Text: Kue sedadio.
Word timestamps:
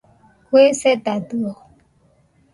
Kue 0.47 0.63
sedadio. 0.79 1.53